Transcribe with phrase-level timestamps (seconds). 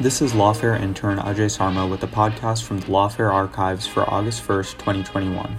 [0.00, 4.42] This is Lawfare intern Ajay Sarma with a podcast from the Lawfare archives for August
[4.42, 5.58] 1st, 2021.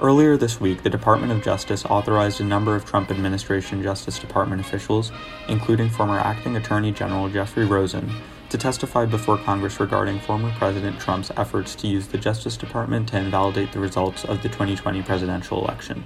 [0.00, 4.60] Earlier this week, the Department of Justice authorized a number of Trump administration Justice Department
[4.60, 5.12] officials,
[5.48, 8.12] including former acting Attorney General Jeffrey Rosen,
[8.50, 13.16] to testify before Congress regarding former President Trump's efforts to use the Justice Department to
[13.16, 16.04] invalidate the results of the 2020 presidential election.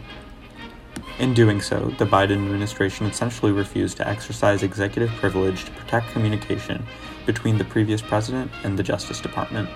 [1.18, 6.86] In doing so, the Biden administration essentially refused to exercise executive privilege to protect communication
[7.26, 9.68] between the previous president and the Justice Department.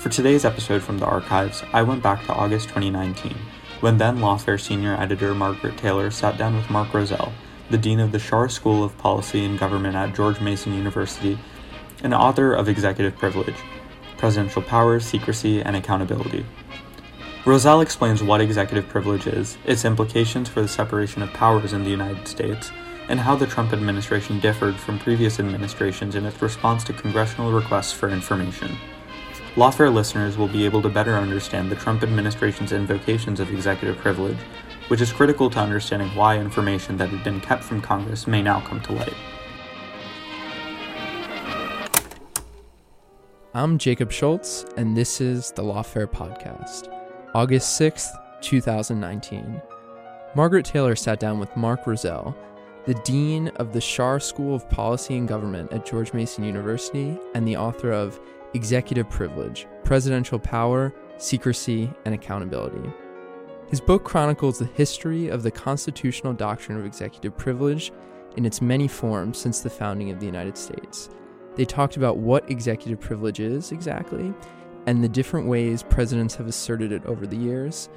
[0.00, 3.36] For today's episode from the archives, I went back to August 2019,
[3.80, 7.32] when then Lawfare senior editor Margaret Taylor sat down with Mark Rozell,
[7.70, 11.38] the dean of the Schar School of Policy and Government at George Mason University,
[12.02, 13.56] and author of Executive Privilege
[14.16, 16.46] Presidential Powers, Secrecy, and Accountability.
[17.44, 21.90] Rozell explains what executive privilege is, its implications for the separation of powers in the
[21.90, 22.72] United States,
[23.08, 27.92] and how the Trump administration differed from previous administrations in its response to congressional requests
[27.92, 28.76] for information.
[29.54, 34.38] Lawfare listeners will be able to better understand the Trump administration's invocations of executive privilege,
[34.88, 38.60] which is critical to understanding why information that had been kept from Congress may now
[38.60, 39.14] come to light.
[43.54, 46.92] I'm Jacob Schultz, and this is the Lawfare Podcast,
[47.34, 48.10] August 6th,
[48.42, 49.62] 2019.
[50.34, 52.34] Margaret Taylor sat down with Mark Rozell,
[52.86, 57.46] the Dean of the Schar School of Policy and Government at George Mason University and
[57.46, 58.20] the author of
[58.54, 62.88] Executive Privilege Presidential Power, Secrecy, and Accountability.
[63.68, 67.90] His book chronicles the history of the constitutional doctrine of executive privilege
[68.36, 71.10] in its many forms since the founding of the United States.
[71.56, 74.32] They talked about what executive privilege is exactly,
[74.86, 77.88] and the different ways presidents have asserted it over the years,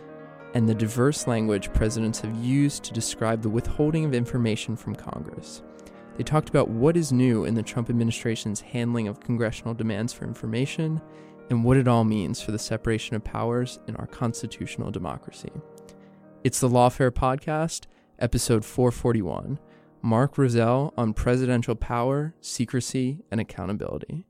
[0.53, 5.61] and the diverse language presidents have used to describe the withholding of information from Congress.
[6.17, 10.25] They talked about what is new in the Trump administration's handling of congressional demands for
[10.25, 11.01] information
[11.49, 15.51] and what it all means for the separation of powers in our constitutional democracy.
[16.43, 17.85] It's the Lawfare Podcast,
[18.19, 19.59] episode 441
[20.01, 24.25] Mark Rozell on presidential power, secrecy, and accountability.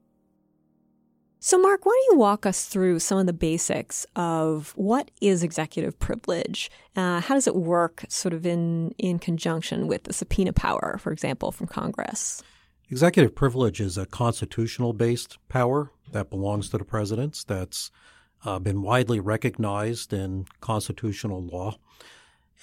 [1.41, 5.41] So, Mark, why don't you walk us through some of the basics of what is
[5.41, 6.69] executive privilege?
[6.97, 11.13] Uh, how does it work, sort of in in conjunction with the subpoena power, for
[11.13, 12.44] example, from Congress?
[12.89, 17.45] Executive privilege is a constitutional based power that belongs to the presidents.
[17.45, 17.89] That's
[18.44, 21.77] uh, been widely recognized in constitutional law,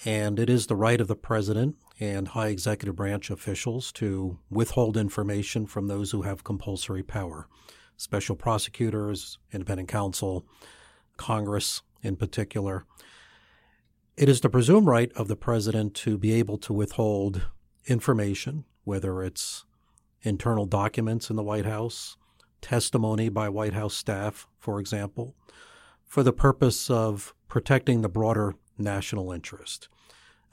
[0.05, 4.99] and it is the right of the president and high executive branch officials to withhold
[4.99, 7.49] information from those who have compulsory power
[7.97, 10.47] special prosecutors, independent counsel,
[11.17, 12.85] Congress in particular.
[14.17, 17.49] It is the presumed right of the president to be able to withhold
[17.87, 19.65] information, whether it's
[20.23, 22.17] internal documents in the White House,
[22.63, 25.35] testimony by White House staff, for example,
[26.05, 29.89] for the purpose of protecting the broader national interest.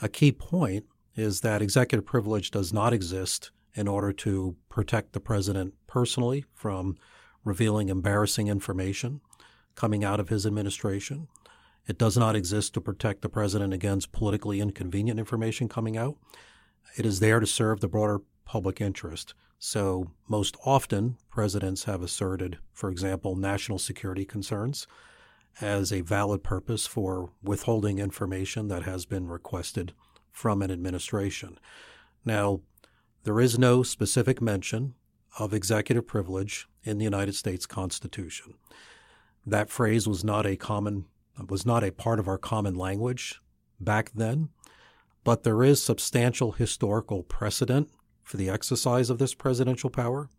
[0.02, 0.86] A key point
[1.16, 6.98] is that executive privilege does not exist in order to protect the president personally from
[7.44, 9.22] revealing embarrassing information
[9.76, 11.28] coming out of his administration.
[11.88, 16.16] It does not exist to protect the president against politically inconvenient information coming out.
[16.98, 19.34] It is there to serve the broader public interest.
[19.60, 24.88] So, most often, presidents have asserted, for example, national security concerns
[25.62, 29.94] as a valid purpose for withholding information that has been requested
[30.32, 31.60] from an administration.
[32.26, 32.62] Now,
[33.24, 34.96] there is no specific mention
[35.40, 38.54] of executive privilege in the United States Constitution.
[39.46, 41.06] That phrase was not a common
[41.50, 43.42] was not a part of our common language
[43.80, 44.50] back then,
[45.24, 47.90] but there is substantial historical precedent
[48.22, 50.30] for the exercise of this presidential power,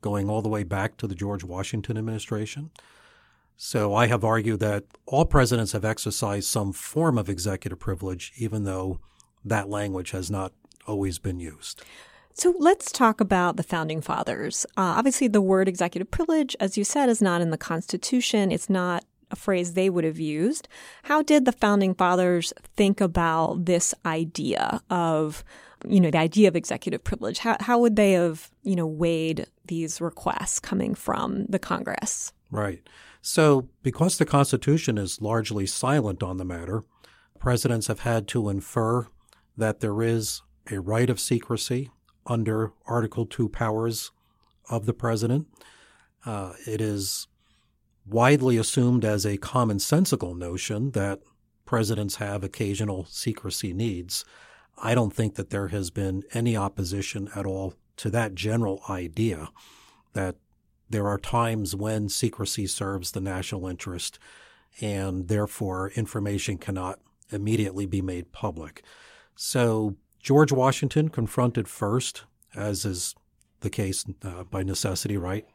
[0.00, 2.70] going all the way back to the George Washington administration.
[3.56, 8.64] So I have argued that all presidents have exercised some form of executive privilege, even
[8.64, 9.00] though
[9.44, 10.52] that language has not
[10.86, 11.82] always been used.
[12.36, 14.66] So let's talk about the founding fathers.
[14.76, 18.50] Uh, obviously, the word executive privilege, as you said, is not in the Constitution.
[18.50, 20.66] It's not a phrase they would have used.
[21.04, 25.44] How did the founding fathers think about this idea of,
[25.86, 27.38] you know, the idea of executive privilege?
[27.38, 32.32] How, how would they have, you know, weighed these requests coming from the Congress?
[32.50, 32.82] Right.
[33.22, 36.82] So, because the Constitution is largely silent on the matter,
[37.38, 39.06] presidents have had to infer
[39.56, 41.90] that there is a right of secrecy
[42.26, 44.10] under Article 2 powers
[44.70, 45.46] of the president.
[46.24, 47.26] Uh, it is
[48.06, 51.20] widely assumed as a commonsensical notion that
[51.64, 54.24] presidents have occasional secrecy needs.
[54.82, 59.48] I don't think that there has been any opposition at all to that general idea
[60.12, 60.36] that
[60.90, 64.18] there are times when secrecy serves the national interest
[64.80, 66.98] and therefore information cannot
[67.30, 68.82] immediately be made public.
[69.34, 72.24] So George Washington confronted first,
[72.56, 73.14] as is
[73.60, 75.46] the case uh, by necessity, right?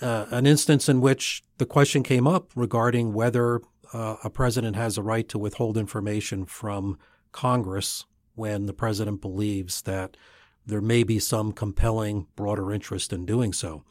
[0.00, 3.60] Uh, an instance in which the question came up regarding whether
[3.92, 6.98] uh, a president has a right to withhold information from
[7.32, 10.16] Congress when the president believes that
[10.64, 13.84] there may be some compelling broader interest in doing so.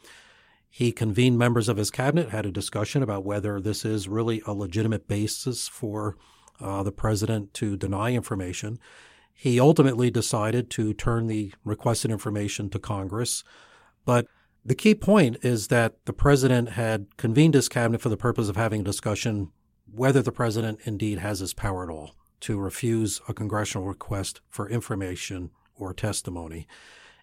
[0.68, 4.53] He convened members of his cabinet, had a discussion about whether this is really a
[4.53, 6.18] legitimate basis for
[6.59, 8.80] uh, the president to deny information.
[9.41, 13.43] He ultimately decided to turn the requested information to Congress.
[14.05, 14.27] But
[14.63, 18.55] the key point is that the president had convened his cabinet for the purpose of
[18.55, 19.51] having a discussion
[19.91, 22.11] whether the president indeed has his power at all
[22.41, 26.67] to refuse a congressional request for information or testimony.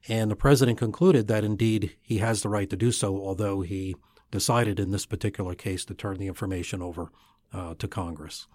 [0.08, 3.94] And the president concluded that indeed he has the right to do so, although he
[4.32, 7.12] decided in this particular case to turn the information over
[7.52, 8.48] uh, to Congress.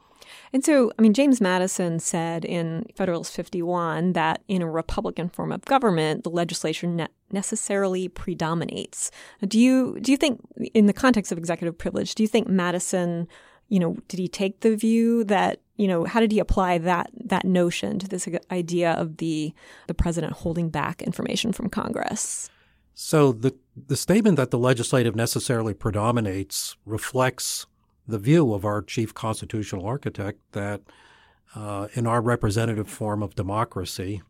[0.52, 5.52] And so, I mean, James Madison said in Federalist 51 that in a Republican form
[5.52, 9.12] of government, the legislature ne- necessarily predominates.
[9.46, 10.42] Do you do you think,
[10.74, 13.28] in the context of executive privilege, do you think Madison,
[13.70, 17.10] you know, did he take the view that you know how did he apply that
[17.25, 19.54] that notion to this idea of the
[19.88, 22.50] the president holding back information from Congress?
[22.94, 27.66] So the the statement that the legislative necessarily predominates reflects
[28.08, 30.82] the view of our chief constitutional architect that
[31.56, 34.22] uh, in our representative form of democracy,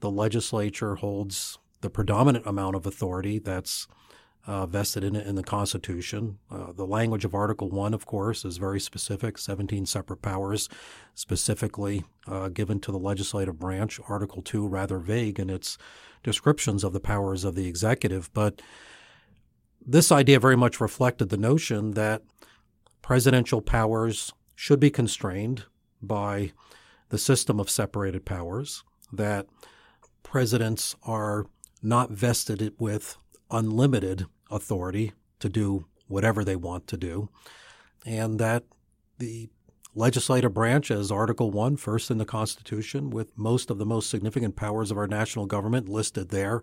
[0.00, 3.86] the legislature holds the predominant amount of authority that's
[4.46, 6.38] uh, vested in it in the Constitution.
[6.50, 10.68] Uh, the language of Article 1, of course, is very specific 17 separate powers
[11.14, 14.00] specifically uh, given to the legislative branch.
[14.08, 15.78] Article 2, rather vague in its
[16.24, 18.32] descriptions of the powers of the executive.
[18.34, 18.60] But
[19.84, 22.22] this idea very much reflected the notion that
[23.02, 25.64] presidential powers should be constrained
[26.00, 26.52] by
[27.08, 29.46] the system of separated powers, that
[30.22, 31.46] presidents are
[31.82, 33.18] not vested with
[33.50, 37.28] unlimited authority to do whatever they want to do,
[38.06, 38.64] and that
[39.18, 39.48] the
[39.94, 44.56] legislative branch, as Article 1, first in the Constitution, with most of the most significant
[44.56, 46.62] powers of our national government listed there,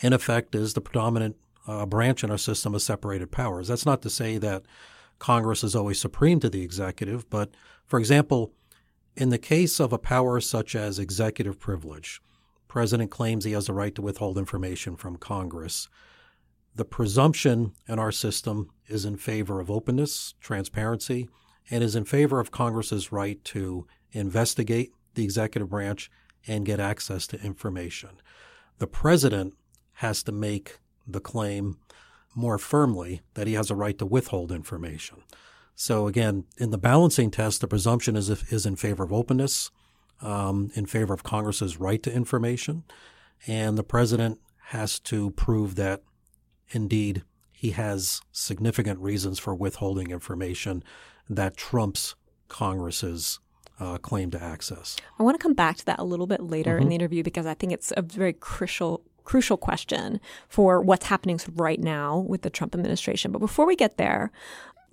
[0.00, 3.68] in effect is the predominant uh, branch in our system of separated powers.
[3.68, 4.62] That's not to say that
[5.18, 7.28] Congress is always supreme to the executive.
[7.30, 7.50] But,
[7.86, 8.52] for example,
[9.16, 12.20] in the case of a power such as executive privilege,
[12.68, 15.88] President claims he has a right to withhold information from Congress.
[16.74, 21.28] The presumption in our system is in favor of openness, transparency,
[21.70, 26.10] and is in favor of Congress's right to investigate the executive branch
[26.46, 28.10] and get access to information.
[28.78, 29.54] The president
[29.94, 31.78] has to make the claim
[32.38, 35.22] more firmly that he has a right to withhold information.
[35.74, 39.70] So again, in the balancing test, the presumption is is in favor of openness,
[40.20, 42.84] um, in favor of Congress's right to information,
[43.46, 46.02] and the president has to prove that
[46.70, 50.84] indeed he has significant reasons for withholding information
[51.28, 52.14] that trumps
[52.46, 53.40] Congress's
[53.80, 54.96] uh, claim to access.
[55.18, 56.82] I want to come back to that a little bit later mm-hmm.
[56.82, 61.38] in the interview because I think it's a very crucial crucial question for what's happening
[61.66, 63.32] right now with the Trump administration.
[63.32, 64.30] But before we get there,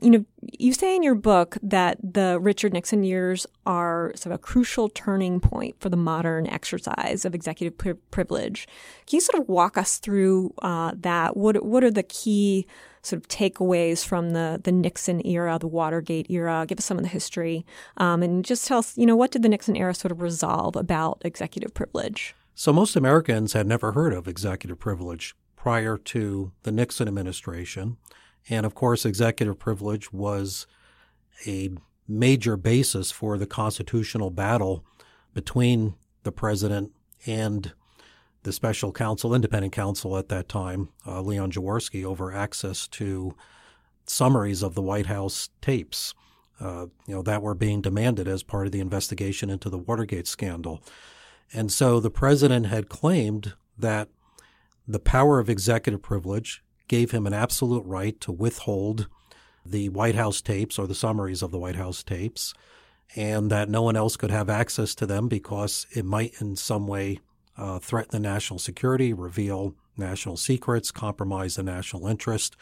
[0.01, 0.25] You know,
[0.65, 4.89] you say in your book that the Richard Nixon years are sort of a crucial
[4.89, 8.67] turning point for the modern exercise of executive pri- privilege.
[9.07, 11.37] Can you sort of walk us through uh, that?
[11.37, 12.67] What what are the key
[13.03, 16.65] sort of takeaways from the the Nixon era, the Watergate era?
[16.67, 17.63] Give us some of the history,
[17.95, 20.75] um, and just tell us, you know, what did the Nixon era sort of resolve
[20.75, 22.35] about executive privilege?
[22.57, 27.97] So most Americans had never heard of executive privilege prior to the Nixon administration.
[28.49, 30.65] And of course, executive privilege was
[31.45, 31.71] a
[32.07, 34.85] major basis for the constitutional battle
[35.33, 36.93] between the president
[37.25, 37.73] and
[38.43, 43.35] the special counsel, independent counsel at that time, uh, Leon Jaworski, over access to
[44.05, 46.13] summaries of the White House tapes,
[46.61, 50.27] uh, you know, that were being demanded as part of the investigation into the Watergate
[50.27, 50.81] scandal.
[51.55, 54.09] And so the president had claimed that
[54.85, 59.07] the power of executive privilege gave him an absolute right to withhold
[59.65, 62.53] the White House tapes or the summaries of the White House tapes,
[63.15, 66.87] and that no one else could have access to them because it might in some
[66.87, 67.19] way
[67.57, 72.57] uh, threaten the national security, reveal national secrets, compromise the national interest.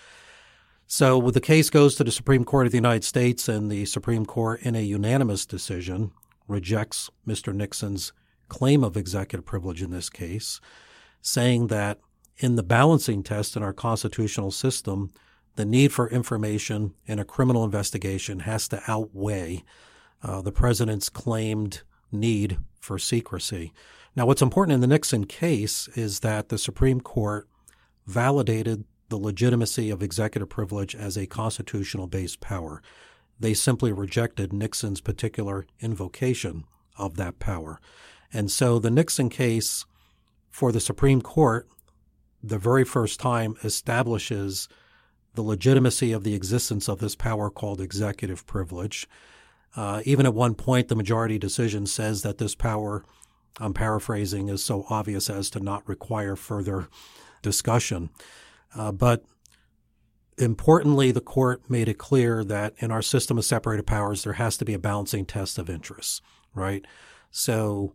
[0.85, 4.27] So the case goes to the Supreme Court of the United States, and the Supreme
[4.27, 6.12] Court, in a unanimous decision,
[6.47, 7.55] rejects Mr.
[7.55, 8.13] Nixon's
[8.53, 10.62] claim of executive privilege in this case,
[11.22, 11.98] saying that
[12.38, 15.10] in the balancing test in our constitutional system,
[15.55, 19.63] the need for information in a criminal investigation has to outweigh
[20.22, 21.81] uh, the president's claimed
[22.12, 23.74] need for secrecy.
[24.15, 27.48] Now, what's important in the Nixon case is that the Supreme Court
[28.05, 32.83] validated the legitimacy of executive privilege as a constitutional based power.
[33.39, 36.65] They simply rejected Nixon's particular invocation
[36.98, 37.79] of that power.
[38.34, 39.86] And so the Nixon case
[40.50, 41.68] for the Supreme Court
[42.44, 44.68] the very first time establishes
[45.34, 49.08] the legitimacy of the existence of this power called executive privilege.
[49.75, 53.04] Uh, even at one point, the majority decision says that this power,
[53.60, 56.90] I'm paraphrasing, is so obvious as to not require further
[57.42, 58.10] discussion.
[58.75, 59.24] Uh, but
[60.38, 64.58] importantly, the court made it clear that in our system of separated powers, there has
[64.58, 66.22] to be a balancing test of interests,
[66.54, 66.86] right?
[67.32, 67.94] So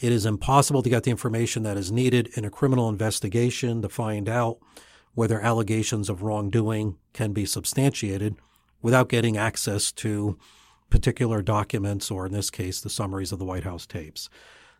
[0.00, 3.88] it is impossible to get the information that is needed in a criminal investigation to
[3.88, 4.58] find out
[5.14, 8.36] whether allegations of wrongdoing can be substantiated
[8.82, 10.38] without getting access to
[10.90, 14.28] particular documents, or in this case, the summaries of the White House tapes.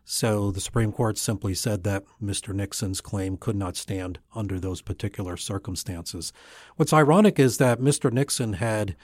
[0.03, 2.53] So the Supreme Court simply said that Mr.
[2.53, 6.31] Nixon's claim could not stand under those particular circumstances.
[6.75, 8.13] What's ironic is that Mr.
[8.13, 8.95] Nixon had,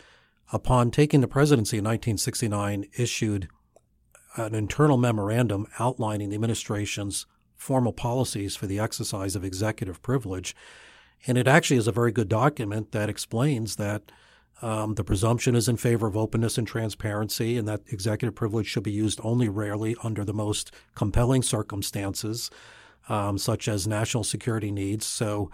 [0.53, 3.47] upon taking the presidency in 1969, issued
[4.35, 10.55] an internal memorandum outlining the administration's formal policies for the exercise of executive privilege.
[11.27, 14.11] And it actually is a very good document that explains that
[14.61, 18.83] um, the presumption is in favor of openness and transparency, and that executive privilege should
[18.83, 22.51] be used only rarely under the most compelling circumstances,
[23.09, 25.05] um, such as national security needs.
[25.05, 25.49] So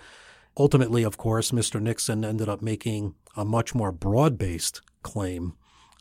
[0.58, 1.82] ultimately, of course, Mr.
[1.82, 5.54] Nixon ended up making a much more broad based claim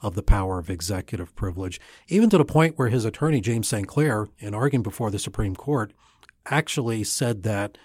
[0.03, 3.87] of the power of executive privilege, even to the point where his attorney, James St.
[3.87, 5.93] Clair, in arguing before the Supreme Court,
[6.47, 7.79] actually said that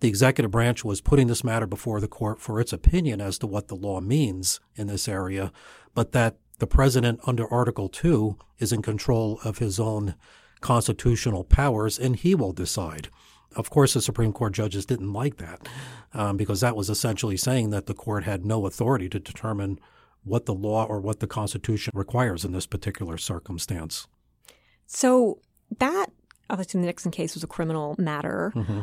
[0.00, 3.46] the executive branch was putting this matter before the court for its opinion as to
[3.46, 5.52] what the law means in this area,
[5.94, 10.14] but that the president under Article 2 is in control of his own
[10.60, 13.08] constitutional powers and he will decide.
[13.54, 15.66] Of course, the Supreme Court judges didn't like that
[16.12, 19.78] um, because that was essentially saying that the court had no authority to determine
[20.26, 24.06] what the law or what the Constitution requires in this particular circumstance.
[24.86, 25.40] So
[25.78, 26.06] that
[26.50, 28.52] obviously the Nixon case was a criminal matter.
[28.54, 28.80] Mm-hmm.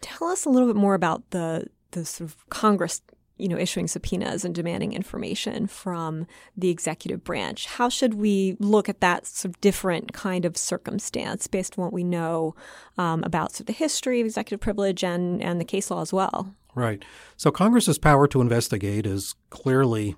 [0.00, 3.02] Tell us a little bit more about the the sort of Congress,
[3.38, 7.66] you know, issuing subpoenas and demanding information from the executive branch.
[7.66, 11.92] How should we look at that sort of different kind of circumstance based on what
[11.92, 12.54] we know
[12.98, 16.12] um, about sort of the history of executive privilege and and the case law as
[16.12, 16.54] well?
[16.74, 17.04] Right.
[17.36, 20.16] So Congress's power to investigate is clearly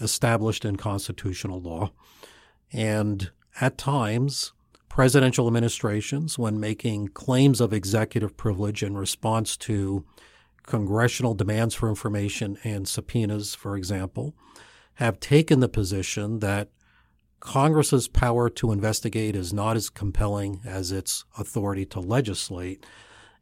[0.00, 1.92] established in constitutional law.
[2.72, 4.52] And at times,
[4.88, 10.04] presidential administrations, when making claims of executive privilege in response to
[10.64, 14.34] congressional demands for information and subpoenas, for example,
[14.94, 16.70] have taken the position that
[17.40, 22.86] Congress's power to investigate is not as compelling as its authority to legislate,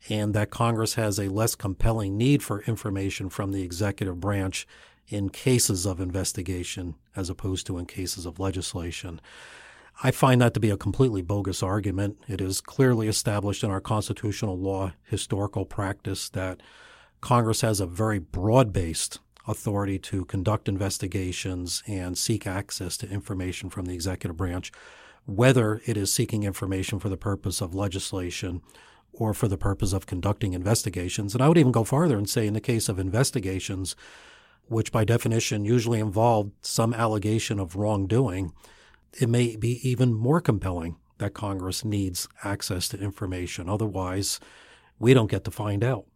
[0.09, 4.66] and that Congress has a less compelling need for information from the executive branch
[5.09, 9.21] in cases of investigation as opposed to in cases of legislation.
[10.02, 12.18] I find that to be a completely bogus argument.
[12.28, 16.61] It is clearly established in our constitutional law historical practice that
[17.21, 23.71] Congress has a very broad based authority to conduct investigations and seek access to information
[23.71, 24.73] from the executive branch,
[25.26, 28.62] whether it is seeking information for the purpose of legislation
[29.12, 31.35] or for the purpose of conducting investigations.
[31.35, 33.94] And I would even go farther and say, in the case of investigations,
[34.73, 38.52] which by definition usually involve some allegation of wrongdoing,
[39.21, 43.69] it may be even more compelling that Congress needs access to information.
[43.69, 44.41] Otherwise,
[44.99, 46.07] we don't get to find out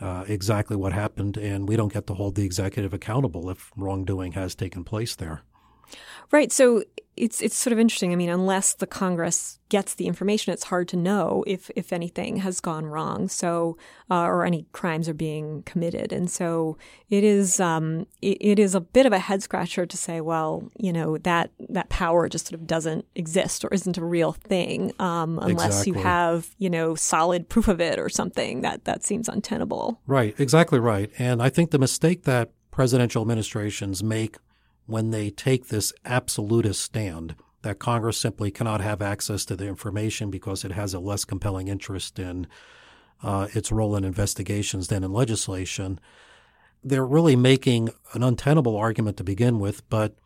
[0.00, 4.32] uh, exactly what happened, and we don't get to hold the executive accountable if wrongdoing
[4.32, 5.42] has taken place there.
[6.30, 6.50] Right.
[6.52, 6.82] So
[7.14, 8.12] it's it's sort of interesting.
[8.12, 12.38] I mean, unless the Congress gets the information, it's hard to know if if anything
[12.38, 13.28] has gone wrong.
[13.28, 13.76] So
[14.10, 16.78] uh, or any crimes are being committed, and so
[17.10, 20.70] it is um, it, it is a bit of a head scratcher to say, well,
[20.78, 24.92] you know that that power just sort of doesn't exist or isn't a real thing
[24.98, 25.92] um, unless exactly.
[25.92, 28.62] you have you know solid proof of it or something.
[28.62, 30.00] That that seems untenable.
[30.06, 30.34] Right.
[30.40, 31.10] Exactly right.
[31.18, 34.38] And I think the mistake that presidential administrations make
[34.86, 40.30] when they take this absolutist stand that Congress simply cannot have access to the information
[40.30, 42.46] because it has a less compelling interest in
[43.22, 46.00] uh, its role in investigations than in legislation.
[46.82, 50.16] They're really making an untenable argument to begin with, but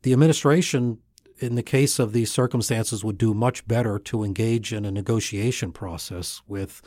[0.00, 0.98] the administration,
[1.38, 5.72] in the case of these circumstances, would do much better to engage in a negotiation
[5.72, 6.80] process with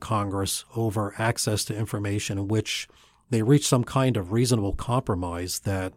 [0.00, 2.88] Congress over access to information in which
[3.30, 5.92] they reach some kind of reasonable compromise that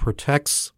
[0.00, 0.72] protects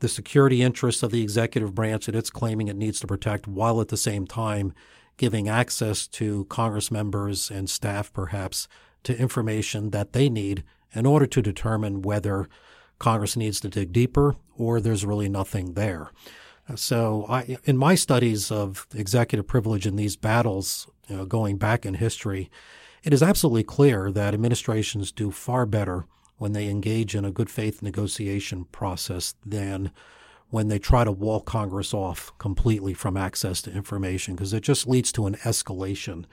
[0.00, 3.80] the security interests of the executive branch that it's claiming it needs to protect, while
[3.80, 4.72] at the same time
[5.16, 8.68] giving access to Congress members and staff, perhaps,
[9.02, 12.46] to information that they need in order to determine whether
[12.98, 16.10] Congress needs to dig deeper or there's really nothing there.
[16.76, 21.86] So, I, in my studies of executive privilege in these battles, you know, going back
[21.86, 22.50] in history,
[23.02, 26.04] it is absolutely clear that administrations do far better
[26.38, 29.90] when they engage in a good faith negotiation process than
[30.50, 34.88] when they try to wall Congress off completely from access to information, because it just
[34.88, 36.24] leads to an escalation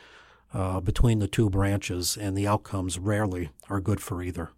[0.54, 4.52] uh, between the two branches, and the outcomes rarely are good for either.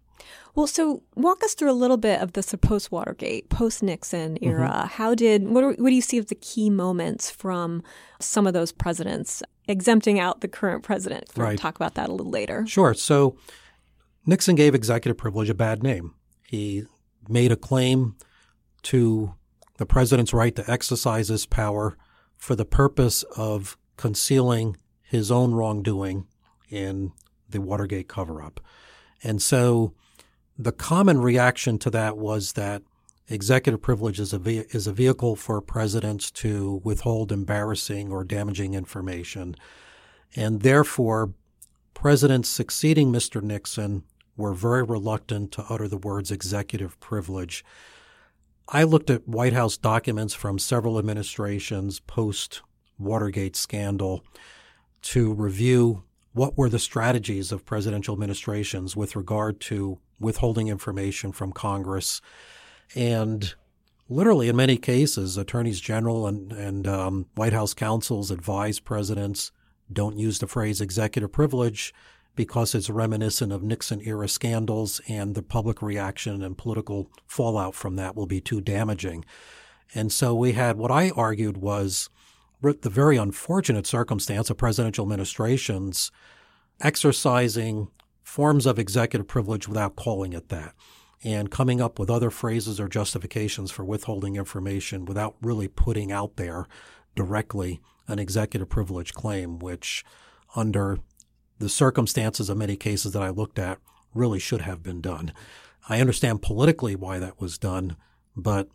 [0.54, 4.68] Well, so walk us through a little bit of the post Watergate, post Nixon era.
[4.68, 4.86] Mm-hmm.
[4.88, 7.82] How did what, are, what do you see as the key moments from
[8.20, 11.30] some of those presidents, exempting out the current president?
[11.36, 11.58] We'll right.
[11.58, 12.66] talk about that a little later.
[12.66, 12.94] Sure.
[12.94, 13.36] So
[14.28, 16.12] Nixon gave executive privilege a bad name.
[16.46, 16.84] He
[17.30, 18.14] made a claim
[18.82, 19.34] to
[19.78, 21.96] the president's right to exercise his power
[22.36, 26.26] for the purpose of concealing his own wrongdoing
[26.68, 27.12] in
[27.48, 28.60] the Watergate cover up.
[29.24, 29.94] And so
[30.58, 32.82] the common reaction to that was that
[33.28, 38.74] executive privilege is a, ve- is a vehicle for presidents to withhold embarrassing or damaging
[38.74, 39.56] information.
[40.36, 41.32] And therefore,
[41.94, 43.40] presidents succeeding Mr.
[43.40, 44.04] Nixon
[44.38, 47.62] were very reluctant to utter the words executive privilege.
[48.68, 52.62] I looked at White House documents from several administrations post
[52.98, 54.24] Watergate scandal
[55.02, 61.52] to review what were the strategies of presidential administrations with regard to withholding information from
[61.52, 62.20] Congress.
[62.94, 63.54] And
[64.08, 69.52] literally, in many cases, attorneys general and, and um, White House counsels advise presidents
[69.92, 71.94] don't use the phrase executive privilege
[72.38, 77.96] because it's reminiscent of Nixon era scandals and the public reaction and political fallout from
[77.96, 79.24] that will be too damaging.
[79.92, 82.08] And so we had what I argued was
[82.62, 86.12] the very unfortunate circumstance of presidential administrations
[86.80, 87.88] exercising
[88.22, 90.74] forms of executive privilege without calling it that
[91.24, 96.36] and coming up with other phrases or justifications for withholding information without really putting out
[96.36, 96.68] there
[97.16, 100.04] directly an executive privilege claim, which
[100.54, 100.98] under
[101.58, 103.78] the circumstances of many cases that I looked at
[104.14, 105.32] really should have been done.
[105.88, 107.96] I understand politically why that was done,
[108.36, 108.68] but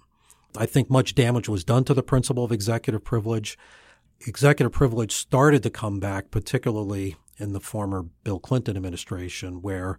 [0.57, 3.57] I think much damage was done to the principle of executive privilege.
[4.27, 9.97] Executive privilege started to come back, particularly in the former Bill Clinton administration, where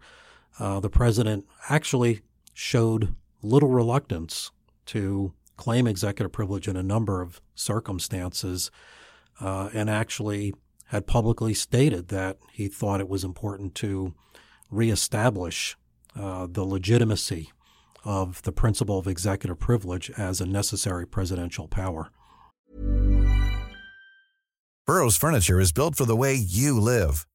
[0.58, 2.20] uh, the president actually
[2.52, 4.50] showed little reluctance
[4.86, 8.70] to claim executive privilege in a number of circumstances
[9.40, 10.54] uh, and actually
[10.86, 14.14] had publicly stated that he thought it was important to
[14.70, 15.76] reestablish
[16.18, 17.50] uh, the legitimacy
[18.04, 22.10] of the principle of executive privilege as a necessary presidential power.
[24.86, 27.26] Burrow's furniture is built for the way you live.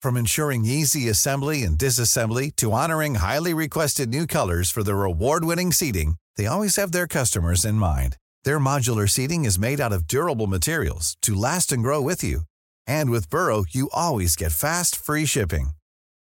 [0.00, 5.72] From ensuring easy assembly and disassembly to honoring highly requested new colors for their award-winning
[5.72, 8.16] seating, they always have their customers in mind.
[8.44, 12.42] Their modular seating is made out of durable materials to last and grow with you.
[12.86, 15.70] And with Burrow, you always get fast, free shipping.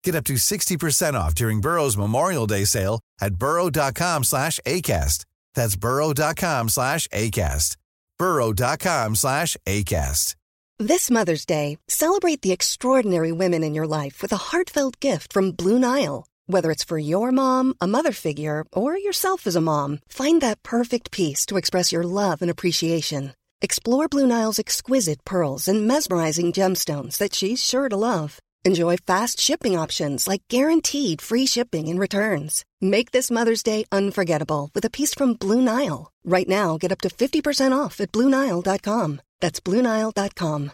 [0.03, 5.25] Get up to 60% off during Burrow's Memorial Day sale at burrow.com slash ACAST.
[5.53, 7.77] That's burrow.com slash ACAST.
[8.17, 10.35] burrow.com slash ACAST.
[10.79, 15.51] This Mother's Day, celebrate the extraordinary women in your life with a heartfelt gift from
[15.51, 16.27] Blue Nile.
[16.45, 20.61] Whether it's for your mom, a mother figure, or yourself as a mom, find that
[20.61, 23.33] perfect piece to express your love and appreciation.
[23.59, 28.39] Explore Blue Nile's exquisite pearls and mesmerizing gemstones that she's sure to love.
[28.63, 32.63] Enjoy fast shipping options like guaranteed free shipping and returns.
[32.81, 36.11] Make this Mother's Day unforgettable with a piece from Blue Nile.
[36.23, 39.21] Right now, get up to 50% off at BlueNile.com.
[39.39, 40.71] That's BlueNile.com.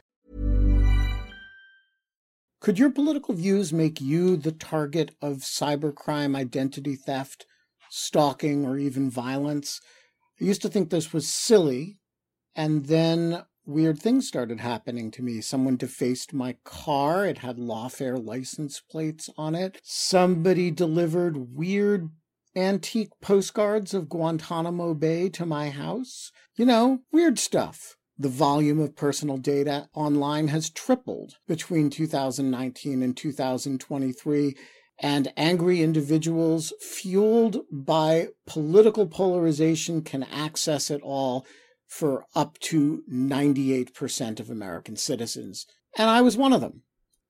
[2.60, 7.46] Could your political views make you the target of cybercrime, identity theft,
[7.90, 9.80] stalking, or even violence?
[10.42, 11.98] I used to think this was silly,
[12.56, 15.42] and then weird things started happening to me.
[15.42, 17.26] Someone defaced my car.
[17.26, 19.80] It had lawfare license plates on it.
[19.84, 22.10] Somebody delivered weird
[22.56, 26.32] antique postcards of Guantanamo Bay to my house.
[26.56, 27.96] You know, weird stuff.
[28.18, 34.56] The volume of personal data online has tripled between 2019 and 2023
[35.00, 41.46] and angry individuals fueled by political polarization can access it all
[41.94, 45.68] for up to 98% of American citizens.
[45.96, 46.82] And I was one of them.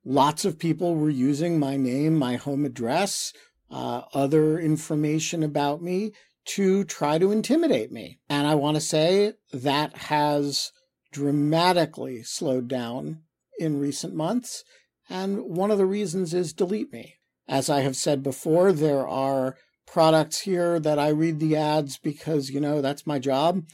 [0.06, 3.34] Lots of people were using my name, my home address,
[3.70, 6.14] uh, other information about me
[6.46, 8.20] to try to intimidate me.
[8.30, 10.72] And I want to say that has
[11.12, 13.24] dramatically slowed down
[13.60, 14.64] in recent months.
[15.10, 17.16] And one of the reasons is Delete Me.
[17.50, 22.50] As I have said before, there are products here that I read the ads because,
[22.50, 23.66] you know, that's my job.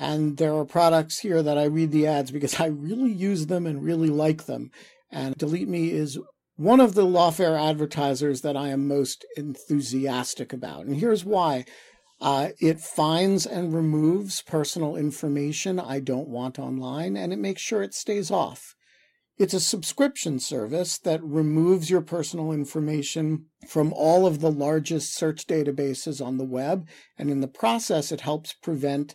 [0.00, 3.66] And there are products here that I read the ads because I really use them
[3.66, 4.70] and really like them.
[5.10, 6.18] And Delete Me is
[6.54, 10.86] one of the lawfare advertisers that I am most enthusiastic about.
[10.86, 11.64] And here's why.
[12.20, 17.82] Uh, it finds and removes personal information I don't want online, and it makes sure
[17.82, 18.74] it stays off.
[19.38, 25.46] It's a subscription service that removes your personal information from all of the largest search
[25.46, 29.14] databases on the web, and in the process, it helps prevent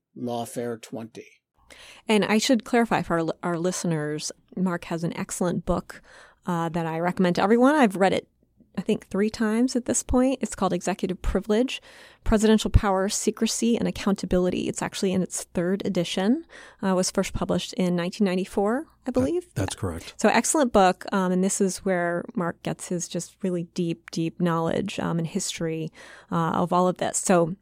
[0.17, 1.23] Lawfare 20.
[2.07, 6.01] And I should clarify for our, our listeners Mark has an excellent book
[6.45, 7.75] uh, that I recommend to everyone.
[7.75, 8.27] I've read it,
[8.77, 10.39] I think, three times at this point.
[10.41, 11.81] It's called Executive Privilege
[12.23, 14.67] Presidential Power, Secrecy, and Accountability.
[14.67, 16.45] It's actually in its third edition,
[16.83, 19.45] uh, was first published in 1994, I believe.
[19.45, 20.15] That, that's correct.
[20.17, 21.05] So, excellent book.
[21.11, 25.27] Um, and this is where Mark gets his just really deep, deep knowledge um, and
[25.27, 25.91] history
[26.31, 27.17] uh, of all of this.
[27.17, 27.55] So,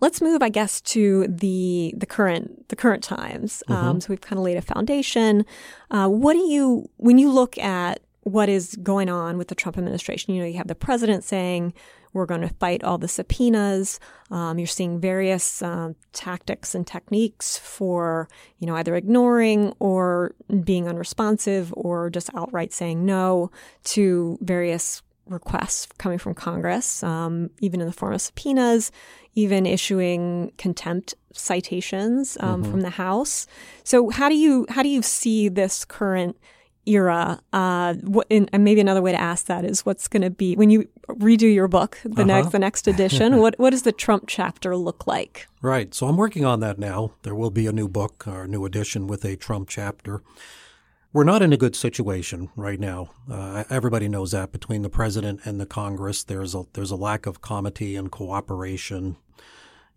[0.00, 3.62] Let's move, I guess, to the the current the current times.
[3.68, 3.86] Mm-hmm.
[3.86, 5.44] Um, so we've kind of laid a foundation.
[5.90, 9.78] Uh, what do you when you look at what is going on with the Trump
[9.78, 10.34] administration.
[10.34, 11.74] You know, you have the president saying
[12.12, 14.00] we're going to fight all the subpoenas.
[14.30, 20.88] Um, you're seeing various um, tactics and techniques for, you know, either ignoring or being
[20.88, 23.50] unresponsive or just outright saying no
[23.84, 28.92] to various requests coming from Congress, um, even in the form of subpoenas,
[29.34, 32.70] even issuing contempt citations um, mm-hmm.
[32.70, 33.46] from the House.
[33.82, 36.36] So, how do you how do you see this current
[36.86, 37.40] era.
[37.52, 40.70] Uh, what, and maybe another way to ask that is what's going to be when
[40.70, 42.24] you redo your book, the uh-huh.
[42.24, 43.36] next the next edition.
[43.40, 45.46] what what does the Trump chapter look like?
[45.62, 45.94] Right.
[45.94, 47.12] So I'm working on that now.
[47.22, 50.22] There will be a new book or a new edition with a Trump chapter.
[51.14, 53.10] We're not in a good situation right now.
[53.30, 57.26] Uh, everybody knows that between the president and the Congress, there's a there's a lack
[57.26, 59.16] of comity and cooperation,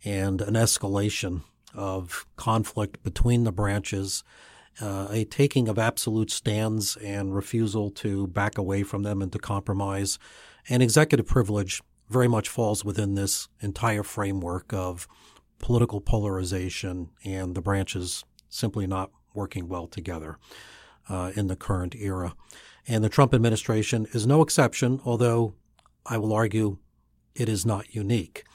[0.05, 1.41] and an escalation
[1.73, 4.23] of conflict between the branches
[4.79, 9.39] uh, a taking of absolute stands and refusal to back away from them and to
[9.39, 10.19] compromise.
[10.69, 15.07] And executive privilege very much falls within this entire framework of
[15.57, 20.37] political polarization and the branches simply not working well together
[21.09, 22.33] uh, in the current era.
[22.87, 25.55] And the Trump administration is no exception, although
[26.05, 26.77] I will argue
[27.35, 28.45] it is not unique.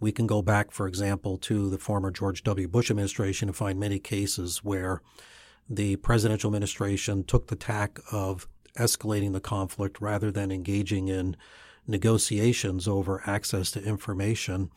[0.00, 2.68] We can go back, for example, to the former George W.
[2.68, 5.00] Bush administration and find many cases where
[5.68, 11.36] the presidential administration took the tack of escalating the conflict rather than engaging in
[11.86, 14.70] negotiations over access to information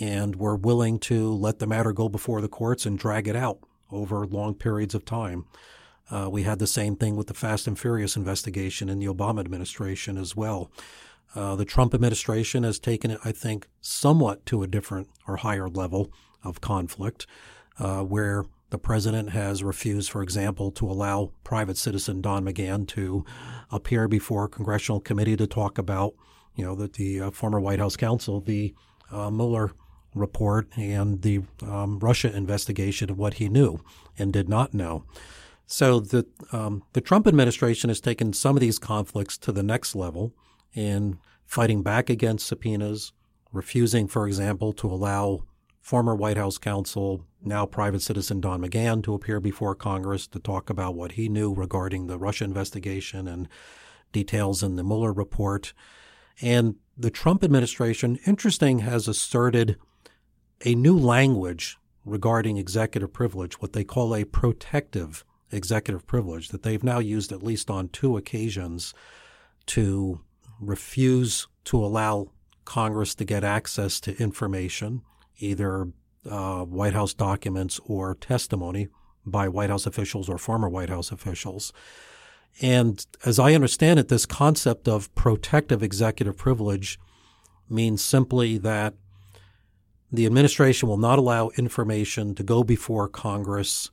[0.00, 3.58] and were willing to let the matter go before the courts and drag it out
[3.90, 5.44] over long periods of time.
[6.12, 9.40] Uh, we had the same thing with the Fast and Furious investigation in the Obama
[9.40, 10.70] administration as well.
[11.34, 15.68] Uh, the Trump administration has taken it, I think, somewhat to a different or higher
[15.68, 16.12] level
[16.44, 17.26] of conflict,
[17.78, 23.24] uh, where the president has refused, for example, to allow private citizen Don McGahn to
[23.70, 26.14] appear before a congressional committee to talk about,
[26.54, 28.74] you know, the, the uh, former White House counsel, the
[29.10, 29.72] uh, Mueller
[30.14, 33.80] report and the um, Russia investigation of what he knew
[34.18, 35.04] and did not know.
[35.72, 39.94] So the um, the Trump administration has taken some of these conflicts to the next
[39.94, 40.34] level
[40.74, 43.14] in fighting back against subpoenas,
[43.52, 45.44] refusing, for example, to allow
[45.80, 50.68] former White House counsel, now private citizen Don McGahn, to appear before Congress to talk
[50.68, 53.48] about what he knew regarding the Russia investigation and
[54.12, 55.72] details in the Mueller report.
[56.42, 59.78] And the Trump administration, interesting, has asserted
[60.66, 66.82] a new language regarding executive privilege, what they call a protective executive privilege, that they've
[66.82, 68.94] now used at least on two occasions
[69.66, 70.20] to
[70.60, 72.28] refuse to allow
[72.64, 75.02] Congress to get access to information
[75.38, 75.88] either
[76.30, 78.88] uh, White House documents or testimony
[79.26, 81.72] by White House officials or former White House officials.
[82.60, 86.98] And as I understand it, this concept of protective executive privilege
[87.68, 88.94] means simply that
[90.10, 93.90] the administration will not allow information to go before Congress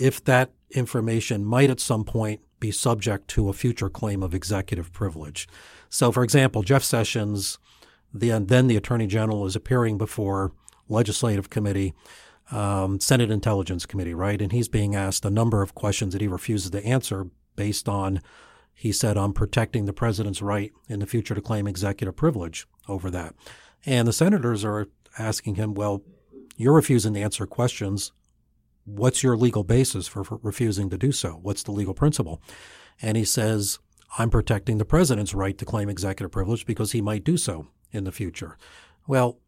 [0.00, 4.92] if that information might at some point be subject to a future claim of executive
[4.92, 5.48] privilege.
[5.88, 7.58] So, for example, Jeff Sessions
[8.12, 10.52] the, then the Attorney General is appearing before
[10.88, 11.94] Legislative Committee,
[12.50, 14.40] um, Senate Intelligence Committee, right?
[14.40, 18.22] And he's being asked a number of questions that he refuses to answer based on,
[18.74, 23.10] he said, on protecting the president's right in the future to claim executive privilege over
[23.10, 23.34] that.
[23.84, 26.02] And the senators are asking him, well,
[26.56, 28.12] you're refusing to answer questions.
[28.88, 31.38] What's your legal basis for, for refusing to do so?
[31.42, 32.40] What's the legal principle?
[33.02, 33.78] And he says,
[34.16, 38.04] I'm protecting the president's right to claim executive privilege because he might do so in
[38.04, 38.56] the future.
[39.06, 39.38] Well,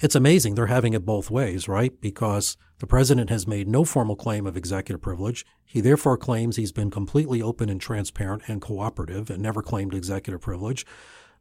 [0.00, 2.00] it's amazing they're having it both ways, right?
[2.00, 5.44] Because the president has made no formal claim of executive privilege.
[5.64, 10.40] He therefore claims he's been completely open and transparent and cooperative and never claimed executive
[10.40, 10.86] privilege.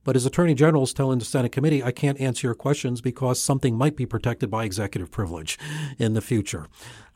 [0.04, 3.42] But his attorney general is telling the Senate committee, I can't answer your questions because
[3.42, 5.60] something might be protected by executive privilege
[6.00, 6.68] in the future.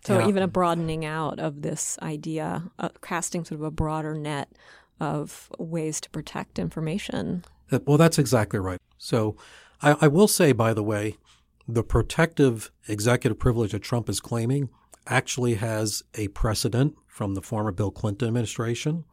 [0.04, 0.28] So, yeah.
[0.28, 4.52] even a broadening out of this idea, uh, casting sort of a broader net
[5.00, 7.44] of ways to protect information.
[7.86, 8.80] Well, that's exactly right.
[8.98, 9.36] So
[9.82, 11.18] I, I will say, by the way,
[11.68, 14.70] the protective executive privilege that Trump is claiming
[15.08, 19.06] actually has a precedent from the former Bill Clinton administration.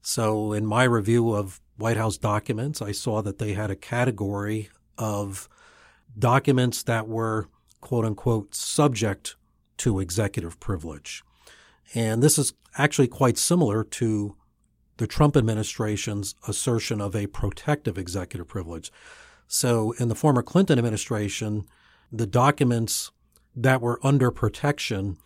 [0.00, 4.70] So, in my review of White House documents, I saw that they had a category
[4.96, 5.48] of
[6.16, 7.48] documents that were,
[7.80, 9.34] quote unquote, subject
[9.78, 11.22] to executive privilege.
[11.94, 14.36] And this is actually quite similar to
[14.96, 18.90] the Trump administration's assertion of a protective executive privilege.
[19.46, 21.66] So, in the former Clinton administration,
[22.10, 23.10] the documents
[23.54, 25.18] that were under protection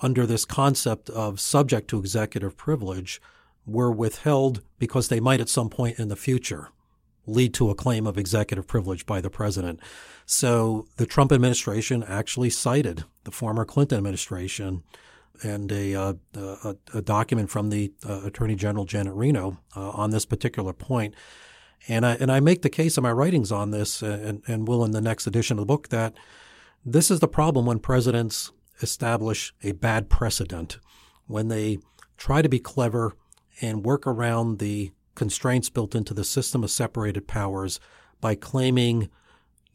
[0.00, 3.20] under this concept of subject to executive privilege
[3.66, 6.68] were withheld because they might at some point in the future
[7.26, 9.80] lead to a claim of executive privilege by the president.
[10.24, 14.82] So the Trump administration actually cited the former Clinton administration
[15.42, 20.10] and a, uh, a, a, document from the uh, Attorney General Janet Reno uh, on
[20.10, 21.14] this particular point.
[21.86, 24.66] And I, and I make the case in my writings on this uh, and, and
[24.66, 26.14] will in the next edition of the book that
[26.84, 28.50] this is the problem when presidents
[28.82, 30.78] establish a bad precedent,
[31.26, 31.78] when they
[32.16, 33.14] try to be clever
[33.60, 37.78] and work around the constraints built into the system of separated powers
[38.22, 39.10] by claiming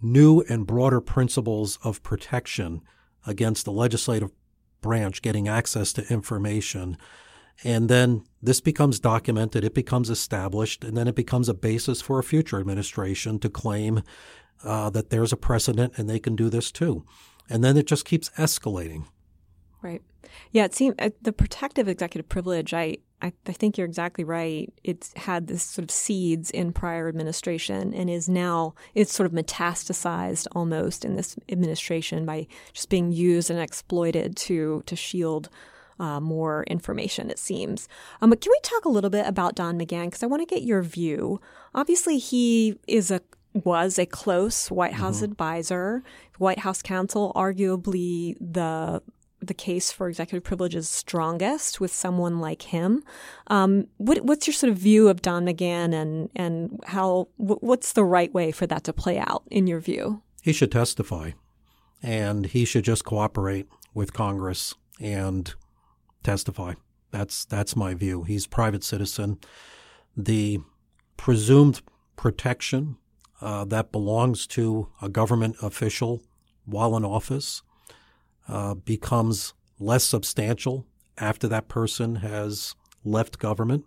[0.01, 2.81] new and broader principles of protection
[3.25, 4.31] against the legislative
[4.81, 6.97] branch getting access to information.
[7.63, 12.19] And then this becomes documented, it becomes established, and then it becomes a basis for
[12.19, 14.01] a future administration to claim
[14.63, 17.05] uh, that there's a precedent and they can do this too.
[17.49, 19.05] And then it just keeps escalating.
[19.81, 20.01] Right.
[20.51, 22.73] Yeah, it seems uh, the protective executive privilege.
[22.73, 24.71] I, I, I think you're exactly right.
[24.83, 29.31] It's had this sort of seeds in prior administration and is now it's sort of
[29.31, 35.49] metastasized almost in this administration by just being used and exploited to to shield
[35.99, 37.87] uh, more information, it seems.
[38.21, 40.05] Um, but can we talk a little bit about Don McGahn?
[40.05, 41.39] Because I want to get your view.
[41.73, 43.21] Obviously, he is a
[43.53, 45.25] was a close White House mm-hmm.
[45.25, 46.03] advisor,
[46.39, 49.01] White House counsel, arguably the
[49.47, 53.03] the case for executive privilege is strongest with someone like him.
[53.47, 58.03] Um, what, what's your sort of view of Don McGahn and and how what's the
[58.03, 60.21] right way for that to play out in your view?
[60.41, 61.31] He should testify,
[62.01, 65.53] and he should just cooperate with Congress and
[66.23, 66.73] testify.
[67.11, 68.23] That's that's my view.
[68.23, 69.39] He's private citizen.
[70.17, 70.59] The
[71.17, 71.81] presumed
[72.15, 72.97] protection
[73.41, 76.21] uh, that belongs to a government official
[76.65, 77.61] while in office
[78.47, 80.85] uh, becomes less substantial
[81.17, 83.85] after that person has left government.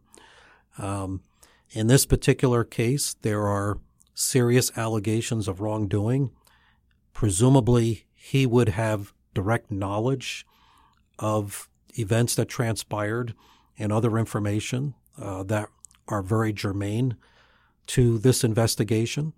[0.78, 1.22] Um,
[1.70, 3.78] in this particular case, there are
[4.14, 6.30] serious allegations of wrongdoing.
[7.12, 10.46] Presumably, he would have direct knowledge
[11.18, 13.34] of events that transpired
[13.78, 15.68] and other information uh, that
[16.08, 17.16] are very germane
[17.86, 19.32] to this investigation.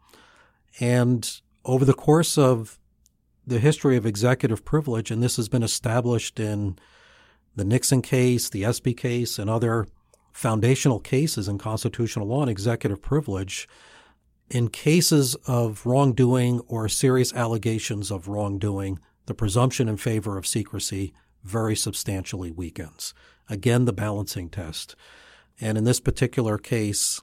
[0.80, 2.78] And over the course of
[3.48, 6.78] the history of executive privilege, and this has been established in
[7.56, 9.86] the Nixon case, the Espy case, and other
[10.32, 13.66] foundational cases in constitutional law and executive privilege,
[14.50, 21.14] in cases of wrongdoing or serious allegations of wrongdoing, the presumption in favor of secrecy
[21.42, 23.14] very substantially weakens.
[23.48, 24.94] Again, the balancing test.
[25.58, 27.22] And in this particular case,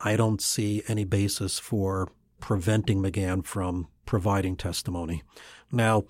[0.00, 5.22] I don't see any basis for preventing McGahn from providing testimony.
[5.70, 6.02] Now,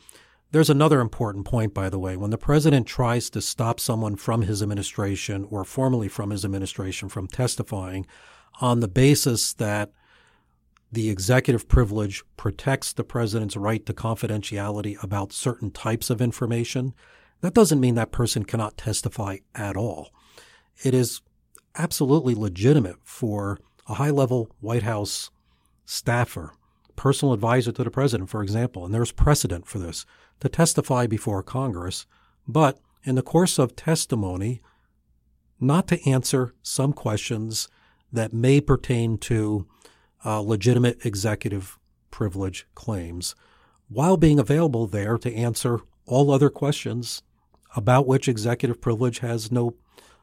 [0.52, 2.16] there's another important point, by the way.
[2.16, 7.10] When the president tries to stop someone from his administration or formally from his administration
[7.10, 8.06] from testifying
[8.58, 9.92] on the basis that
[10.90, 16.94] the executive privilege protects the president's right to confidentiality about certain types of information,
[17.42, 20.08] that doesn't mean that person cannot testify at all.
[20.82, 21.20] It is
[21.76, 25.30] absolutely legitimate for a high level White House
[25.84, 26.54] staffer,
[27.00, 30.04] personal advisor to the president, for example, and there's precedent for this,
[30.38, 32.04] to testify before Congress,
[32.46, 34.60] but in the course of testimony,
[35.58, 37.68] not to answer some questions
[38.12, 39.66] that may pertain to
[40.26, 41.78] uh, legitimate executive
[42.10, 43.34] privilege claims,
[43.88, 47.22] while being available there to answer all other questions
[47.74, 49.74] about which executive privilege has no,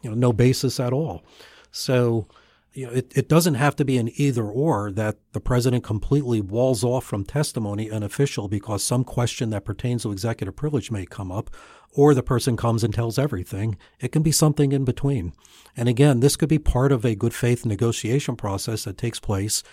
[0.04, 1.24] you know, no basis at all.
[1.72, 2.28] So
[2.74, 6.42] you know, it, it doesn't have to be an either or that the president completely
[6.42, 11.06] walls off from testimony an official because some question that pertains to executive privilege may
[11.06, 11.50] come up,
[11.92, 13.78] or the person comes and tells everything.
[14.00, 15.34] It can be something in between.
[15.76, 19.64] And again, this could be part of a good faith negotiation process that takes place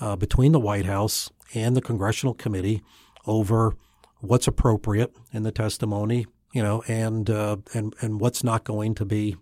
[0.00, 2.82] uh, between the White House and the congressional committee
[3.26, 3.74] over
[4.20, 9.04] what's appropriate in the testimony, you know, and uh, and and what's not going to
[9.04, 9.36] be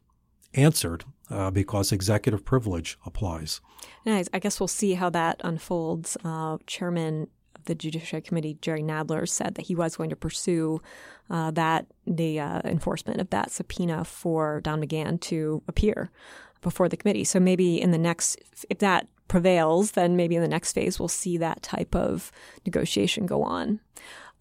[0.55, 3.61] answered uh, because executive privilege applies.
[4.05, 4.29] Nice.
[4.33, 6.17] I guess we'll see how that unfolds.
[6.25, 10.81] Uh, Chairman of the Judiciary Committee, Jerry Nadler, said that he was going to pursue
[11.31, 16.11] uh, that the uh, enforcement of that subpoena for Don McGahn to appear
[16.61, 17.25] before the committee.
[17.25, 21.09] So maybe in the next, if that prevails, then maybe in the next phase we'll
[21.09, 22.31] see that type of
[22.67, 23.81] negotiation go on.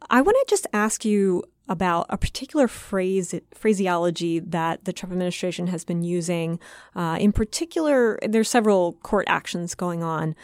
[0.10, 5.68] I want to just ask you about a particular phrase phraseology that the Trump administration
[5.68, 6.60] has been using.
[6.96, 10.36] Uh, in particular, there's several court actions going on.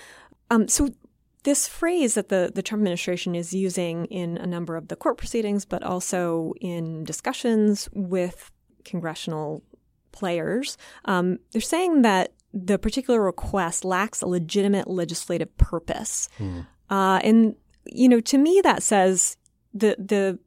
[0.50, 0.90] Um, so
[1.44, 5.18] this phrase that the, the Trump administration is using in a number of the court
[5.18, 8.52] proceedings, but also in discussions with
[8.86, 9.64] congressional
[10.12, 10.78] players.
[11.06, 16.30] Um, they're saying that the particular request lacks a legitimate legislative purpose.
[16.38, 16.62] Hmm.
[16.90, 19.38] Uh, and, you know, to me, that says
[19.74, 20.40] the, the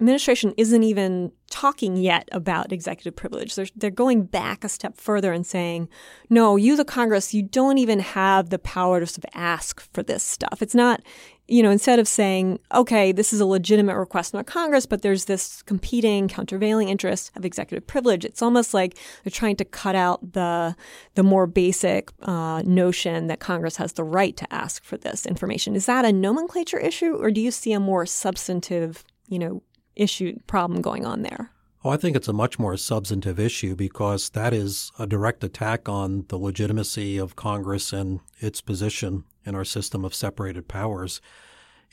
[0.00, 3.54] administration isn't even talking yet about executive privilege.
[3.54, 5.88] They're, they're going back a step further and saying,
[6.30, 10.02] no, you, the Congress, you don't even have the power to sort of ask for
[10.02, 10.62] this stuff.
[10.62, 11.02] It's not,
[11.48, 15.24] you know, instead of saying, okay, this is a legitimate request from Congress, but there's
[15.24, 20.32] this competing, countervailing interest of executive privilege, it's almost like they're trying to cut out
[20.32, 20.76] the,
[21.16, 25.74] the more basic uh, notion that Congress has the right to ask for this information.
[25.74, 29.62] Is that a nomenclature issue, or do you see a more substantive, you know,
[29.96, 31.50] issue problem going on there?
[31.82, 35.88] Oh, I think it's a much more substantive issue because that is a direct attack
[35.88, 41.22] on the legitimacy of Congress and its position in our system of separated powers.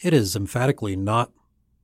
[0.02, 1.32] It is emphatically not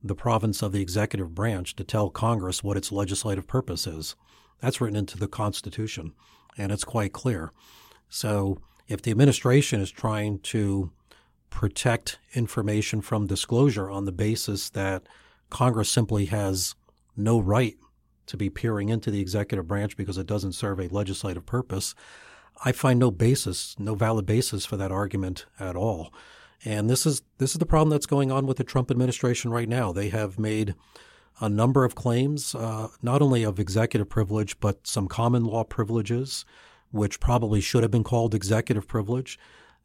[0.02, 4.14] the province of the executive branch to tell Congress what its legislative purpose is.
[4.60, 6.12] That's written into the Constitution,
[6.58, 7.52] and it's quite clear.
[8.10, 10.92] So if the administration is trying to
[11.48, 15.04] protect information from disclosure on the basis that
[15.54, 16.74] Congress simply has
[17.16, 17.76] no right
[18.26, 21.94] to be peering into the executive branch because it doesn't serve a legislative purpose.
[22.64, 26.12] I find no basis, no valid basis for that argument at all.
[26.64, 29.68] And this is this is the problem that's going on with the Trump administration right
[29.68, 29.92] now.
[29.92, 30.74] They have made
[31.40, 36.44] a number of claims, uh, not only of executive privilege, but some common law privileges,
[36.90, 39.38] which probably should have been called executive privilege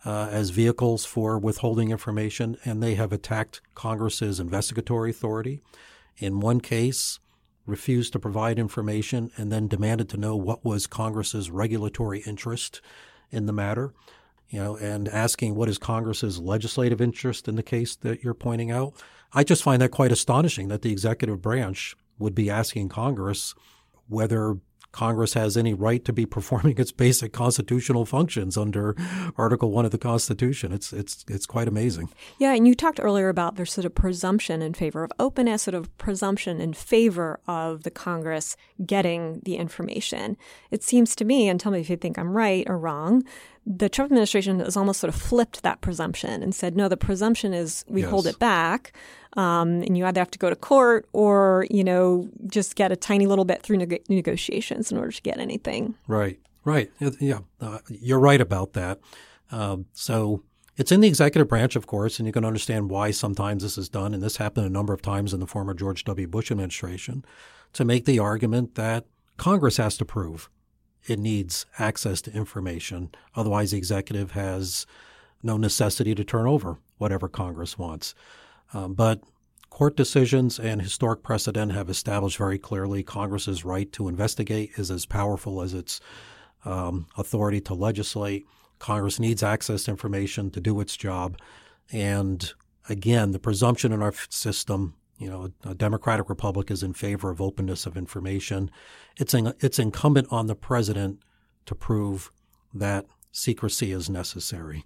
[0.06, 5.62] uh, as vehicles for withholding information, and they have attacked Congress's investigatory authority.
[6.18, 7.20] In one case,
[7.66, 12.82] refused to provide information and then demanded to know what was Congress's regulatory interest
[13.32, 13.94] in the matter.
[14.50, 18.72] You know, and asking what is Congress's legislative interest in the case that you're pointing
[18.72, 18.94] out.
[19.32, 23.54] I just find that quite astonishing that the executive branch would be asking Congress
[24.08, 24.58] whether
[24.92, 28.96] Congress has any right to be performing its basic constitutional functions under
[29.38, 30.72] Article One of the Constitution.
[30.72, 32.10] It's it's it's quite amazing.
[32.38, 35.76] Yeah, and you talked earlier about there's sort of presumption in favor of openness, sort
[35.76, 40.38] of presumption in favor of the Congress getting the information.
[40.72, 43.24] It seems to me, and tell me if you think I'm right or wrong,
[43.72, 47.54] the Trump administration has almost sort of flipped that presumption and said, no, the presumption
[47.54, 48.10] is we yes.
[48.10, 48.94] hold it back.
[49.38, 52.96] Um, and you either have to go to court or, you know, just get a
[52.96, 55.94] tiny little bit through neg- negotiations in order to get anything.
[56.08, 56.92] Right, right.
[57.20, 59.00] Yeah, uh, you're right about that.
[59.52, 60.42] Um, so
[60.76, 63.88] it's in the executive branch, of course, and you can understand why sometimes this is
[63.88, 64.16] done.
[64.16, 66.28] And this happened a number of times in the former George W.
[66.28, 67.24] Bush administration
[67.74, 69.06] to make the argument that
[69.38, 70.50] Congress has to prove
[71.08, 73.10] it needs access to information.
[73.36, 74.86] Otherwise, the executive has
[75.42, 78.14] no necessity to turn over whatever Congress wants.
[78.74, 79.22] Um, but
[79.70, 85.06] court decisions and historic precedent have established very clearly Congress's right to investigate is as
[85.06, 86.02] powerful as its
[86.66, 88.46] um, authority to legislate.
[88.80, 91.38] Congress needs access to information to do its job.
[91.92, 92.52] And
[92.88, 97.42] again, the presumption in our system, you know, a democratic republic is in favor of
[97.42, 98.72] openness of information.
[99.18, 101.20] It's, in, it's incumbent on the president
[101.66, 102.32] to prove
[102.74, 104.86] that secrecy is necessary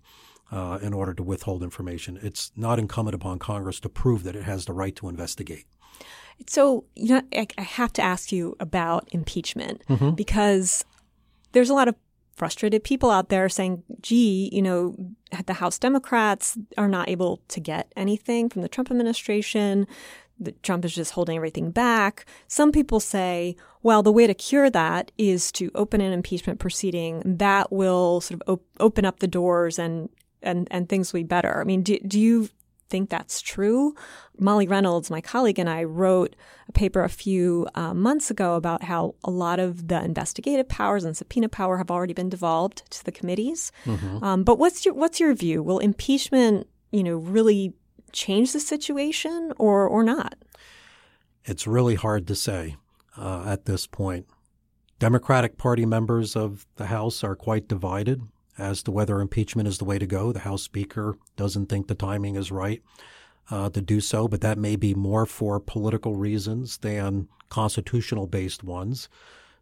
[0.51, 2.19] uh, in order to withhold information.
[2.21, 5.65] It's not incumbent upon Congress to prove that it has the right to investigate.
[6.47, 10.11] So, you know, I, I have to ask you about impeachment mm-hmm.
[10.11, 10.83] because
[11.51, 11.95] there's a lot of
[12.35, 14.95] frustrated people out there saying, gee, you know,
[15.45, 19.87] the House Democrats are not able to get anything from the Trump administration.
[20.43, 22.25] That Trump is just holding everything back.
[22.47, 27.21] Some people say, well, the way to cure that is to open an impeachment proceeding
[27.25, 30.09] that will sort of op- open up the doors and
[30.41, 31.59] and and things will be better.
[31.59, 32.49] I mean, do do you
[32.89, 33.95] think that's true?
[34.37, 36.35] Molly Reynolds, my colleague, and I wrote
[36.67, 41.03] a paper a few uh, months ago about how a lot of the investigative powers
[41.03, 43.71] and subpoena power have already been devolved to the committees.
[43.85, 44.23] Mm-hmm.
[44.23, 45.63] Um, but what's your what's your view?
[45.63, 47.73] Will impeachment, you know, really
[48.13, 50.35] change the situation or or not?
[51.45, 52.77] It's really hard to say
[53.17, 54.27] uh, at this point.
[54.99, 58.21] Democratic Party members of the House are quite divided
[58.57, 60.31] as to whether impeachment is the way to go.
[60.31, 62.81] The House Speaker doesn't think the timing is right
[63.49, 68.63] uh, to do so, but that may be more for political reasons than constitutional based
[68.63, 69.09] ones.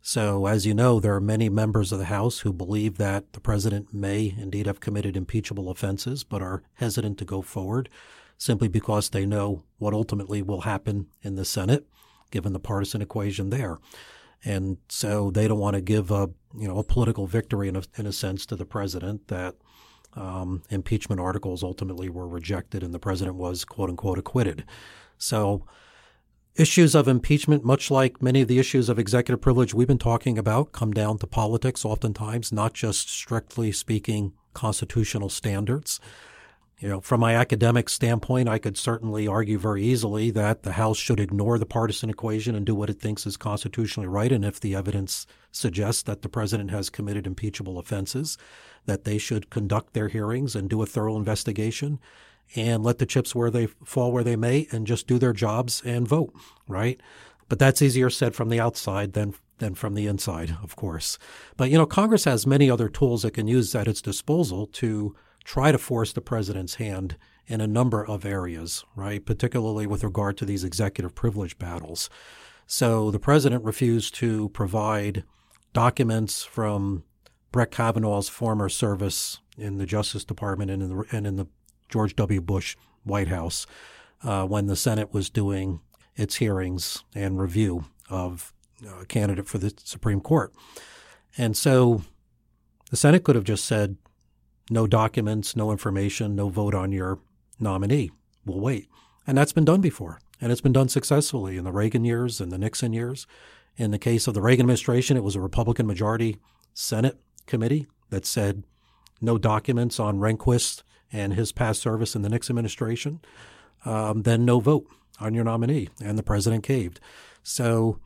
[0.04, 3.40] So, as you know, there are many members of the House who believe that the
[3.40, 7.88] president may indeed have committed impeachable offenses, but are hesitant to go forward
[8.42, 11.86] simply because they know what ultimately will happen in the Senate,
[12.32, 13.78] given the partisan equation there.
[14.44, 17.84] And so they don't want to give a you know a political victory in a,
[18.00, 19.54] in a sense to the president that
[20.16, 24.66] um, impeachment articles ultimately were rejected and the president was quote unquote acquitted.
[25.20, 25.68] So
[26.56, 30.40] issues of impeachment, much like many of the issues of executive privilege we've been talking
[30.40, 36.00] about, come down to politics oftentimes, not just strictly speaking constitutional standards.
[36.82, 40.98] You know, from my academic standpoint, I could certainly argue very easily that the House
[40.98, 44.32] should ignore the partisan equation and do what it thinks is constitutionally right.
[44.32, 48.36] And if the evidence suggests that the president has committed impeachable offenses,
[48.88, 52.00] that they should conduct their hearings and do a thorough investigation
[52.56, 55.84] and let the chips where they fall where they may and just do their jobs
[55.86, 56.34] and vote,
[56.68, 57.00] right?
[57.48, 61.20] But that's easier said from the outside than than from the inside, of course.
[61.58, 65.16] But you know, Congress has many other tools it can use at its disposal to
[65.44, 67.18] try to force the president's hand
[67.48, 69.26] in a number of areas, right?
[69.26, 72.10] Particularly with regard to these executive privilege battles.
[72.66, 75.24] So the president refused to provide
[75.74, 77.04] documents from
[77.52, 81.48] Brett Kavanaugh's former service in the Justice Department and in the, and in the
[81.90, 82.40] George W.
[82.40, 83.68] Bush White House
[84.24, 85.82] uh, when the Senate was doing
[86.16, 88.54] its hearings and review of
[89.02, 90.54] a candidate for the Supreme Court.
[91.38, 92.04] And so
[92.90, 93.98] the Senate could have just said,
[94.72, 97.20] no documents, no information, no vote on your
[97.60, 98.10] nominee.
[98.46, 98.88] We'll wait.
[99.28, 100.20] And that's been done before.
[100.40, 103.28] And it's been done successfully in the Reagan years and the Nixon years.
[103.78, 106.38] In the case of the Reagan administration, it was a Republican majority
[106.74, 108.64] Senate committee that said
[109.20, 113.20] no documents on Rehnquist and his past service in the Nixon administration.
[113.86, 114.88] Um, then no vote
[115.20, 115.90] on your nominee.
[116.02, 117.02] And the president caved.
[117.44, 118.00] So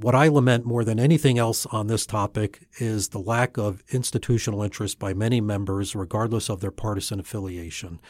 [0.00, 4.62] what I lament more than anything else on this topic is the lack of institutional
[4.62, 8.00] interest by many members, regardless of their partisan affiliation.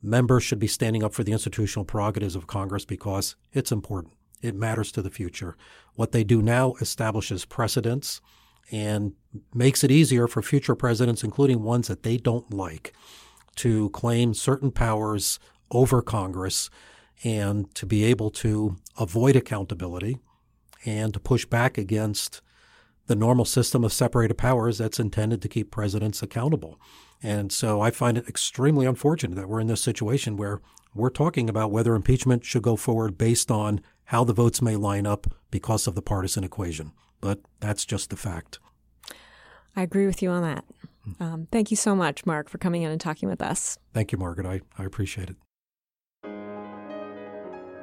[0.00, 4.14] Members should be standing up for the institutional prerogatives of Congress because it's important.
[4.42, 5.56] It matters to the future.
[5.94, 8.20] What they do now establishes precedents
[8.70, 9.14] and
[9.52, 12.92] makes it easier for future presidents, including ones that they don't like,
[13.56, 15.40] to claim certain powers
[15.72, 16.70] over Congress
[17.24, 20.20] and to be able to avoid accountability
[20.84, 22.40] and to push back against
[23.06, 26.80] the normal system of separated powers that's intended to keep presidents accountable.
[27.22, 30.60] And so I find it extremely unfortunate that we're in this situation where
[30.94, 35.06] we're talking about whether impeachment should go forward based on how the votes may line
[35.06, 36.92] up because of the partisan equation.
[37.20, 38.58] But that's just the fact.
[39.74, 40.64] I agree with you on that.
[41.18, 43.78] Um, thank you so much, Mark, for coming in and talking with us.
[43.92, 44.46] Thank you, Margaret.
[44.46, 45.36] I, I appreciate it.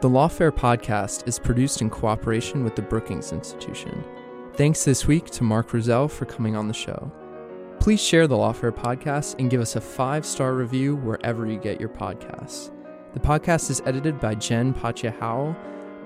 [0.02, 4.02] The Lawfare podcast is produced in cooperation with the Brookings Institution.
[4.54, 7.12] Thanks this week to Mark Rozell for coming on the show.
[7.82, 11.82] Please share the Lawfare podcast and give us a five star review wherever you get
[11.82, 12.72] your podcasts.
[13.14, 15.54] The podcast is edited by Jen Patja Howell,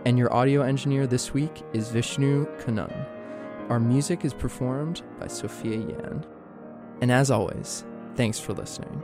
[0.06, 3.08] and your audio engineer this week is Vishnu Kanun.
[3.70, 6.26] Our music is performed by Sophia Yan.
[7.02, 7.86] And as always,
[8.16, 9.04] thanks for listening.